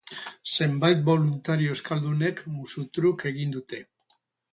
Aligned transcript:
Zenbait 0.51 1.03
boluntario 1.09 1.75
euskaldunek, 1.75 2.41
musu 2.55 2.87
truk, 2.99 3.27
egin 3.33 3.55
dute. 3.59 3.83